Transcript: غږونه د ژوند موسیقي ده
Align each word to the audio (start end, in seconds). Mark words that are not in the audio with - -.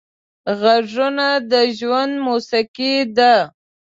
غږونه 0.59 1.27
د 1.51 1.53
ژوند 1.77 2.13
موسیقي 2.25 2.95
ده 3.17 3.33